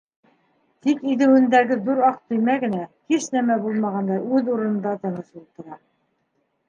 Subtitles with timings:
[0.85, 2.81] Тик иҙеүендәге ҙур аҡ төймә генә,
[3.13, 5.83] һис нәмә булмағандай, үҙ урынында тыныс ултыра.